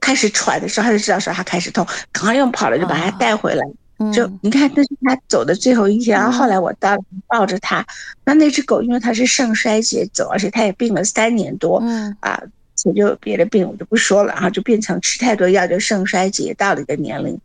[0.00, 3.64] 开始喘的时候，他就知道说他开始痛，赶快用跑了，就把它带回来。
[4.10, 6.96] 就你看，那是他走的最后一天，然后后来我到
[7.28, 7.84] 抱着他，
[8.24, 12.16] 那那只狗因为它是肾衰竭走，而且它也病了三年多，嗯。
[12.20, 12.42] 啊，
[12.84, 17.38] 也就别的病我就不说了，然后就变成吃太多药就肾衰竭到了一个年龄，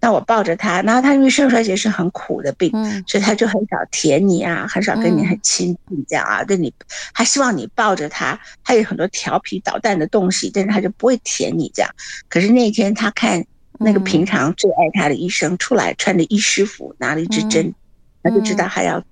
[0.00, 2.70] 那我抱着它，然后它因为肾衰竭是很苦的病，
[3.06, 6.74] 所以它就很少舔你啊，很少跟你很亲近这样啊，对你，
[7.14, 11.90] 它希望你抱着它，它有很多调皮捣蛋的东西，但是它就不会舔你这样，
[12.28, 13.46] 可是那天它看。
[13.84, 17.74] 那个平常最爱他的医生出来，穿着医师服，拿了一支针，
[18.22, 19.02] 他就知道他要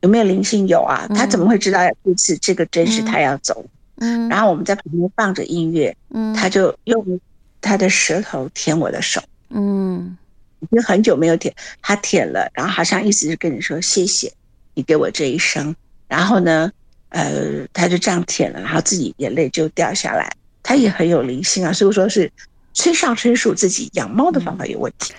[0.00, 1.06] 有没有灵性有啊？
[1.14, 3.64] 他怎么会知道这次这个针是他要走？
[3.96, 7.20] 嗯，然后我们在旁边放着音乐，嗯，他就用
[7.60, 10.16] 他的舌头舔我的手，嗯，
[10.60, 14.32] 已经很久没有舔，他舔了，然后好像意思是跟你说谢谢
[14.74, 15.74] 你给我这一生，
[16.06, 16.70] 然后呢，
[17.08, 22.30] 呃，他就这样舔了，然后自己眼泪就掉下来，他也很有灵性啊，所以说是。
[22.78, 25.12] 村上春树自己养猫的方法有问题。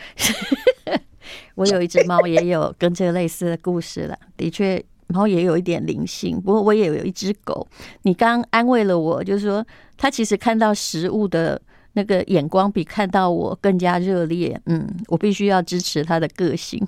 [1.56, 4.18] 我有一只猫，也有跟这个类似的故事了。
[4.38, 6.42] 的确，猫也有一点灵性。
[6.42, 7.68] 不过我也有一只狗。
[8.04, 9.66] 你刚安慰了我，就是说
[9.98, 14.58] 它其实看到食物的那个眼光比看到我更加热烈。
[14.68, 16.82] 嗯，我必须要支持它的个性。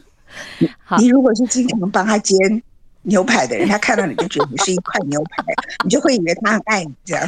[0.82, 2.62] 好，你如果是经常帮它煎。
[3.02, 5.44] 牛排的人，他看到你就觉得你是一块牛排，
[5.84, 7.26] 你就会以为他很爱你这样。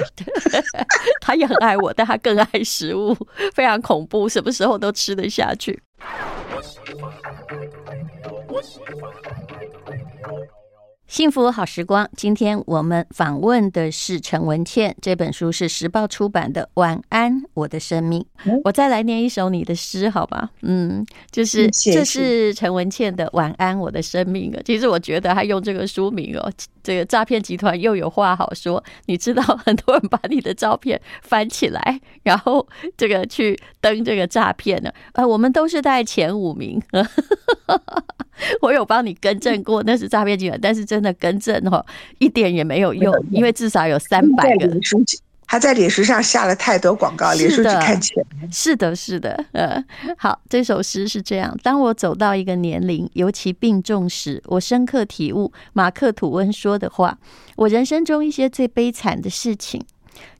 [1.20, 3.16] 他也很爱我，但他更爱食物，
[3.54, 5.82] 非常恐怖，什么时候都吃得下去。
[11.10, 18.24] 幸福好时光，今天我们访问的是陈文茜，这本书是时报出版的《晚安，我的生命》。
[18.62, 20.48] 我再来念一首你的诗，好吧？
[20.62, 24.62] 嗯，就是这是陈文茜的《晚安，我的生命》啊。
[24.64, 26.48] 其实我觉得他用这个书名哦，
[26.80, 28.80] 这个诈骗集团又有话好说。
[29.06, 32.64] 你知道，很多人把你的照片翻起来，然后
[32.96, 34.92] 这个去登这个诈骗呢？
[35.14, 36.80] 呃，我们都是在前五名。
[38.62, 41.84] 我有帮你更正过，那是诈骗集团，但是真的更正哦，
[42.18, 44.68] 一点也没有用，因为至少有三百个。
[45.46, 48.24] 他在脸书上下了太多广告，脸书只看钱。
[48.52, 49.84] 是的，是的，呃，
[50.16, 57.18] 好，这首诗是这样：当我走到一个年龄，尤其病重时，我深刻体悟马克吐温说的话：
[57.56, 59.84] 我人生中一些最悲惨的事情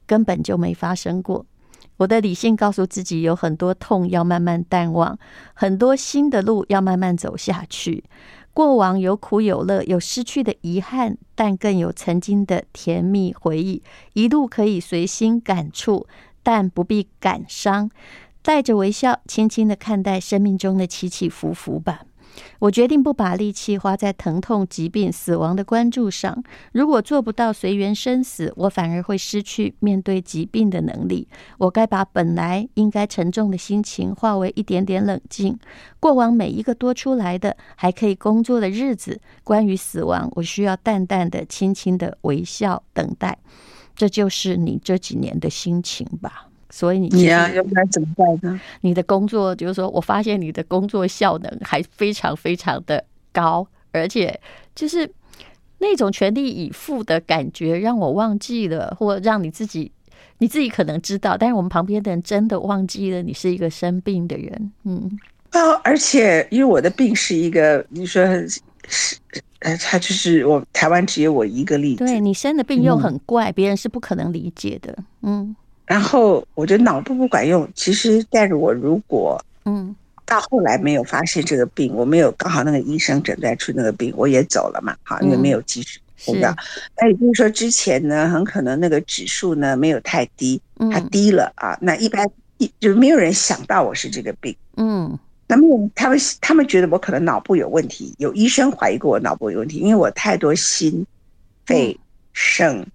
[0.07, 1.45] 根本就没发生过。
[2.01, 5.19] 我的理性告诉自己，有很多痛要慢慢淡忘，
[5.53, 8.03] 很多新的路要慢慢走下去。
[8.53, 13.83] 过往有苦有乐，有失去的遗憾，但更有曾经的甜蜜回忆。
[14.13, 16.07] 一路可以随心感触，
[16.41, 17.91] 但不必感伤，
[18.41, 22.01] 带着微笑，轻轻的看待生命中的起起伏伏吧。
[22.59, 26.43] 我决定不把力气花在疼痛、疾病、死亡的关注上。
[26.71, 31.27] 如果做不到随缘生死，我反而会失去面对疾病的能力。
[31.57, 35.57] 我该把本来应该沉重的心情化为一点点冷静。
[35.99, 43.37] 过往每一个多出来的还可以工作的日子，关于死亡，我需要淡淡的、轻轻的微笑等待。
[43.95, 46.50] 这就是你这几年的心情吧。
[46.71, 48.59] 所以你你啊，要不然怎么办呢？
[48.79, 53.03] 你的工作就是说，我发现你的工作效能还非常非常的
[53.33, 54.39] 高，而且
[54.73, 55.07] 就是
[55.79, 59.91] 那种全力以赴的感觉，让我忘记了，或让你自己
[60.37, 64.71] 你自己可能知道，但是我们旁边的人真的忘记了你是一个生病的人。
[64.85, 68.25] 嗯，啊，而且因为我的病是一个，你说
[68.87, 69.17] 是
[69.59, 74.97] 呃，他就是我台湾只有我一个例子，对你生的病又很怪，嗯，别人是不可能理解的。
[75.21, 75.53] 嗯。
[75.91, 79.93] 然后我觉得脑部不管用，其实但是我如果嗯
[80.25, 86.55] 到后来没有发现这个病，我没有刚好那个医生诊断出那个病，我也走了嘛，哈，因为没有及时知道。
[86.95, 90.61] 那也就是说之前呢，很可能那个指数呢没有太低，
[90.93, 91.77] 它低了啊。
[91.81, 92.25] 那一般
[92.57, 101.05] 一就没有人想到我是这个病，嗯，那么他们他们觉得我可能脑部有问题，有医生怀疑过我脑部有问题，因为我太多心、
[101.65, 101.99] 肺、
[102.31, 102.87] 肾。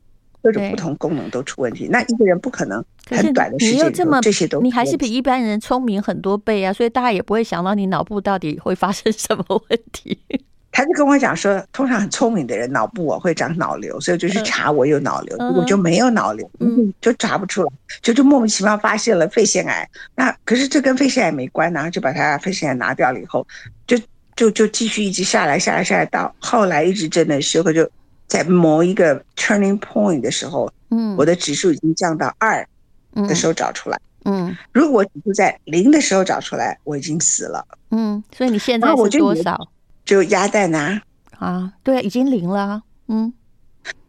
[0.46, 10.16] 各种不同功能都出问题，那一个人不可能很短的时间这么这些都，你还是比一般人聪明很多倍啊，所以大家也不会想到你脑部到底会发生什么问题。
[10.70, 19.88] 他就跟我讲说，通常很聪明的人脑部我会长脑瘤，所以就去查我有脑瘤，如果就没有脑瘤，嗯，就查不出来，就就莫名其妙发现了肺腺癌。
[20.14, 23.44] 那可是这跟肺腺癌没关然后，就把他肺腺癌拿掉了以后，
[23.84, 23.98] 就
[24.36, 27.90] 就就继续一直下来下来下来，到后来一直真的时候就。
[28.26, 32.66] 在某一个 turning point 的时候，嗯，我的指数已经降到二
[33.14, 39.68] 的时候找出来，嗯，如果指数在零的时候找出来，我已经死了，嗯，所以你现在是多少？
[40.04, 41.00] 就鸭蛋呐，
[41.38, 43.32] 啊，对，已经零了，嗯，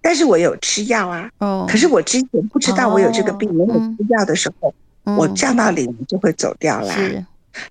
[0.02, 4.74] 但是我有吃药啊，哦，可是我之前不知道我有这个病，没有吃药的时候，
[5.16, 7.14] 我降到零就会走掉了，是，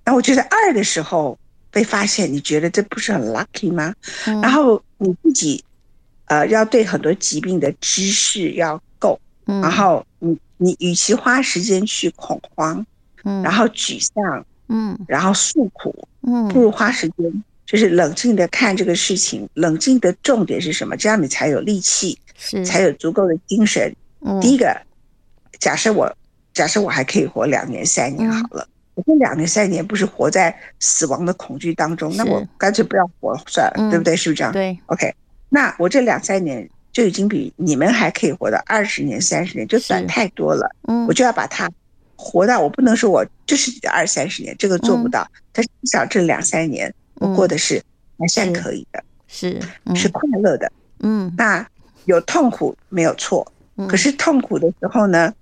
[0.05, 1.37] 然后我觉得二的时候
[1.71, 3.93] 被发现，你觉得这不是很 lucky 吗？
[4.25, 5.63] 然后你自己。
[6.27, 12.85] 呃，要对很多疾病的知识要够，嗯，然后你你与其花时间去恐慌，
[13.25, 20.97] 嗯，然后沮丧，嗯，然后诉苦，嗯，不如花时间就是冷静的看这个事情，冷静的重点是什么？
[20.97, 23.95] 这样你才有力气，是才有足够的精神。
[24.21, 24.77] 嗯，第一个，
[25.61, 26.13] 假设我
[26.53, 34.17] 假设我还可以活两年三年好了，我这两年三年不是活在死亡的恐惧当中，那我干脆不要活算了，对不对？
[34.17, 34.53] 是不是这样？
[34.53, 35.15] 对，OK。
[35.49, 40.69] 那我这两三年就已经比你们还可以活到二十年、三十年，就短太多了。
[40.89, 41.71] 嗯，我就要把它
[42.17, 45.27] 活到，我不能说我就是二三十年，这个做不到。
[45.53, 47.81] 但是至少这两三年我过的是
[48.19, 49.61] 还算可以的，是
[49.95, 50.71] 是快乐的。
[51.01, 51.67] 嗯，那
[52.07, 53.47] 有痛苦没有错，
[53.89, 55.33] 可是痛苦的时候呢，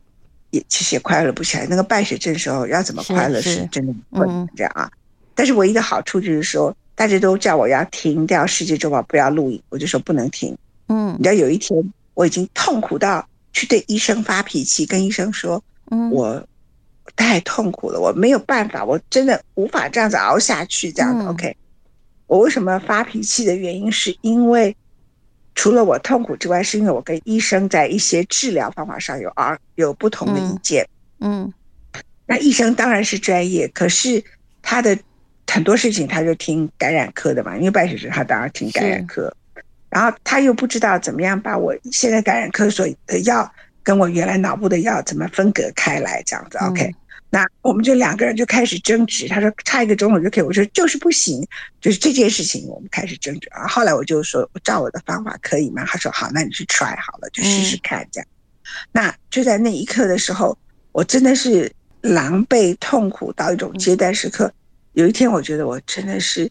[0.50, 1.66] 也其实也快乐不起来。
[1.70, 4.90] 那个败血症时候要怎么快乐是真的不能这样啊。
[5.34, 6.76] 但是唯一的好处就是说。
[6.96, 10.56] 大家都叫我要停掉世界周报，不要录影，我就说不能停。
[10.86, 16.46] 嗯，你知道有一天我已经痛苦到去对医生发脾气，跟医生说，嗯，我
[17.16, 20.92] 太痛苦了，我没有办法，我真的无法这样子熬下去。
[20.92, 21.56] 这样 OK，
[22.28, 24.76] 我为什么发脾气的原因，是因为
[25.56, 30.86] 除了我痛苦之外，是因为我跟医生在一些治疗方法上有啊有不同的意见。
[31.18, 31.52] 嗯，嗯，
[32.26, 34.22] 那医生当然是专业，可是
[34.62, 34.96] 他的。
[35.54, 39.32] 很多事情他就听感染科的嘛，因为败血症他当然听感染科，
[39.88, 43.48] 然后他又不知道怎么样把我现在感染科所的药
[43.84, 46.58] 跟我原来脑部的药怎么分隔开来，这样子。
[46.58, 46.92] OK，
[47.30, 49.28] 那我们就两个人就开始争执。
[49.28, 51.46] 他说差一个钟头就可以，我说就是不行，
[51.80, 53.48] 就是这件事情我们开始争执。
[53.52, 55.84] 然后后来我就说我照我的方法可以吗？
[55.86, 58.26] 他说好，那你去 try 好了，就试试看这样。
[58.90, 60.58] 那就在那一刻的时候，
[60.90, 64.52] 我真的是狼狈痛苦到一种阶段时刻。
[64.94, 66.50] 有一天，我觉得我真的是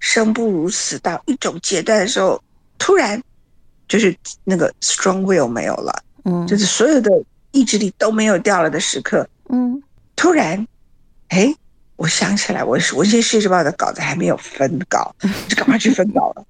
[0.00, 2.42] 生不如死到一种阶段的时候，
[2.76, 3.20] 突然
[3.88, 4.14] 就是
[4.44, 7.10] 那个 strong will 没有了，嗯，就是所有的
[7.52, 9.82] 意志力都没有掉了的时刻，嗯，
[10.16, 10.66] 突然，
[11.28, 11.54] 哎，
[11.96, 15.14] 我想起来，我是文学世报的稿子还没有分稿，
[15.48, 16.44] 就赶快去分稿了。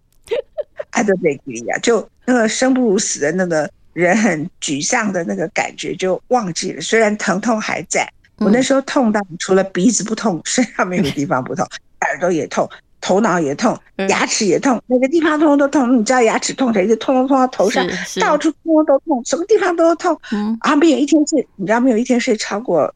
[0.90, 8.10] 爱德贝格利亚，就那个生不如死的那个人很沮丧的那个感觉就忘记了，虽然疼痛还在。
[8.38, 11.66] 我那时候痛到除了鼻子不痛，身上没有地方不痛，
[12.02, 12.68] 耳朵也痛，
[13.00, 13.78] 头脑也痛，
[14.08, 15.98] 牙齿也痛，每个地方通通都痛。
[15.98, 17.86] 你知道牙齿痛起来就痛痛痛到头上，
[18.20, 20.18] 到处通通都痛，什么地方都痛。
[20.60, 22.92] 啊，没有一天睡，你知道没有一天睡超过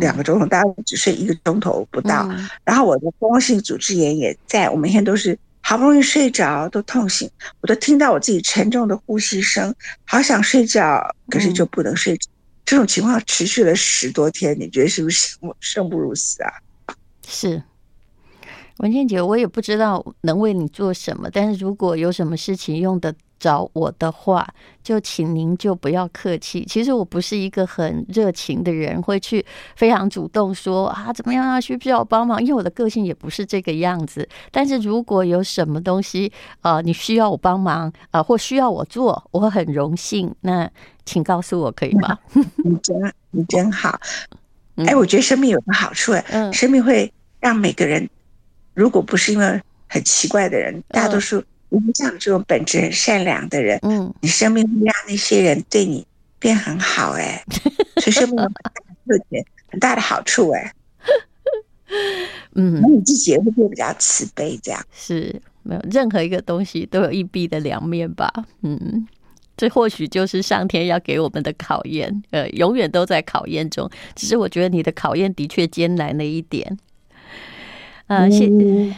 [0.00, 2.28] 两个钟头，大概只睡一个钟头不到。
[2.64, 7.28] 然后我的蜂窝性组织炎也在，我每天都是好不容易睡着都痛醒，
[7.60, 9.74] 我都听到我自己沉重的呼吸声，
[10.04, 12.28] 好想睡觉，可是就不能睡着。
[12.68, 16.52] 这种情况持续了十多天，你觉得是不是生生不如死啊？
[17.26, 17.62] 是，
[18.76, 24.46] 文倩姐，我也不知道能为你做什么，但是如果有什么事情用得着我的话，
[24.82, 26.64] 就请您就不要客气。
[26.64, 29.44] 其实我不是一个很热情的人，会去
[29.76, 32.40] 非常主动说啊怎么样啊，需不需要帮忙？
[32.40, 34.28] 因为我的个性也不是这个样子。
[34.50, 40.34] 但是如果有什么东西啊、呃，你需要我帮忙啊、呃，或需要我做，我很荣幸。
[40.40, 40.68] 那
[41.04, 42.18] 请告诉我可以吗？
[42.32, 42.96] 你真
[43.30, 43.98] 你真好，
[44.76, 48.08] 哎，我觉得生命有个好处，嗯，生命会让每个人，
[48.74, 56.06] 如果不是因为很奇怪的人，大多数你像这种本质很善良的人，嗯，你生命会让那些人对你
[56.38, 57.44] 变很好，哎，
[58.00, 60.72] 所以生命有很大的特点，很大的好处，哎，
[62.54, 64.84] 嗯，那你自己也会变比较慈悲，这样。
[64.92, 69.06] 是没有任何一个东西都有一弊的两面吧，嗯。
[69.60, 73.90] 这或许就是上天要给我们的考验，呃，永远都在考验中。
[74.14, 76.78] 只是我觉得你的考验的确艰难了一点。
[78.06, 78.94] 呃，谢、嗯、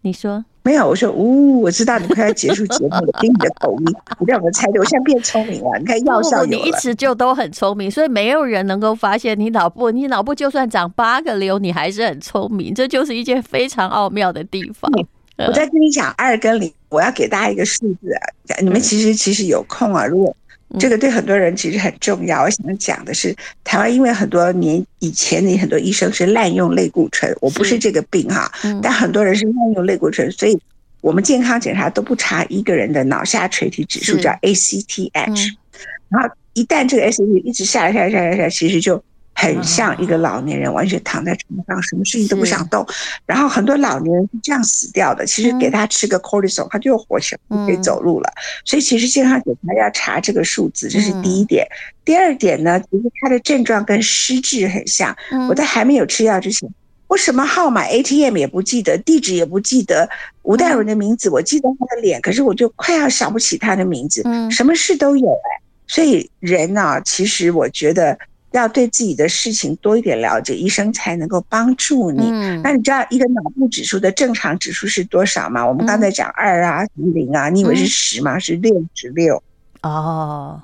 [0.00, 0.86] 你说没有？
[0.88, 3.86] 我说，呜，我知道你快要结束节目了，听你的口音，
[4.20, 4.78] 你让我们猜对。
[4.78, 6.46] 我现在变聪明了，你看药效有了。
[6.48, 12.74] 你一直就都很聪明，所以没有人能够发现你脑部，你脑部就算长八个瘤，你还是很聪明。
[12.74, 14.90] 这就是一件非常奥妙的地方。
[14.96, 15.06] 嗯
[15.46, 18.60] 我在跟你讲二跟零，我要给大家一个数字啊！
[18.60, 20.36] 你们其实其实有空啊，如果
[20.78, 22.42] 这个对很多人其实很重要。
[22.42, 28.50] 我想讲的是，台湾因为很多年以前的很多医生是滥用类固醇，我不是这个病哈，
[28.82, 30.58] 但很多人是滥用类固醇，所以
[31.00, 35.54] 我们健康检查都不查一个人的脑下垂体指数，叫 ACTH，
[36.08, 39.02] 然后一旦这个 ACTH 一直下来下来下来下来，其实就。
[39.34, 42.86] 很像一个老年人，完全躺在床上，什么事情都不想动。
[43.26, 45.26] 然后很多老年人是这样死掉的。
[45.26, 48.32] 其实给他吃个 cortisone，他就活起来，可以走路了。
[48.64, 51.66] 所以其实健康检查要查这个数字，这是第一点。
[52.04, 55.16] 第二点呢，其实他的症状跟失智很像。
[55.48, 56.68] 我在还没有吃药之前，
[57.08, 60.08] 我什么号码 ATM 也不记得，地址也不记得，
[60.42, 64.22] 吴淡如的名字我记得他的脸，可是我就快要想不起他的名字。
[64.50, 65.50] 什么事都有哎。
[65.88, 68.16] 所以人呢，其实我觉得。
[68.52, 72.30] 要对自己的事情多一点了解，医生才能够帮助你。
[72.30, 75.66] 嗯、那你知道一个脑部指数的正常指数是多少吗？
[75.66, 78.36] 我们刚才讲二啊、零啊，你以为是十吗？
[78.36, 79.42] 嗯、是六十六。
[79.82, 80.62] 哦。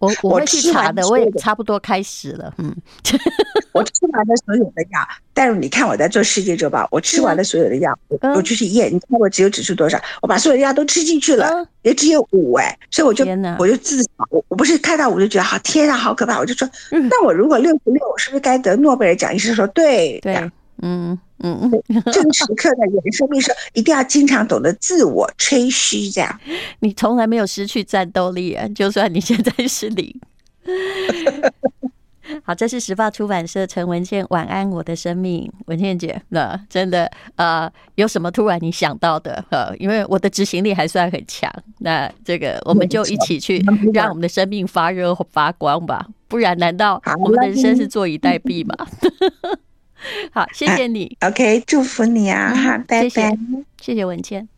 [0.00, 2.54] 我我会去查的，我也差不多开始了。
[2.58, 2.72] 嗯，
[3.72, 5.00] 我吃完了所有的药，
[5.34, 10.00] 但是你看我在做世界周报，我吃完了所有的药，我我就去验，你看我只有指数多少？
[10.22, 13.24] 我把所有的药都吃进去了，也只有五哎，所以我就
[13.58, 19.34] 我就自，我我不是看到我就觉得好天啊，好可怕，我就说，那我如果六十六，我是不是该得诺贝尔奖？
[19.34, 20.50] 医生说对，对。
[20.80, 26.40] 嗯嗯嗯，这个时刻呢，有的生命说一定要经常懂得自我吹嘘，这样
[26.78, 30.20] 你从来没有失去战斗力啊，就算你现在是零。
[32.44, 39.44] 好，这是时报出版社陈文茜，晚安，我的生命，文茜姐，那真的呃，有什么突然你想到的？
[39.50, 43.64] 呃，因为我的执行力还算很强，那这个我们就一起去
[43.94, 48.74] 让我们的生命发热发光吧，不然难道我们的人生是坐以待毙吗？
[50.32, 51.16] 好，谢谢你。
[51.22, 52.54] OK，祝福你啊！
[52.54, 53.36] 好，拜拜。
[53.80, 54.48] 谢谢文茜。